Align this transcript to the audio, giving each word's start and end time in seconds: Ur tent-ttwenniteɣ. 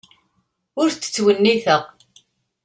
Ur 0.81 0.87
tent-ttwenniteɣ. 0.91 1.81